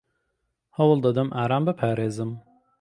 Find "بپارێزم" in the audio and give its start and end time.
1.67-2.31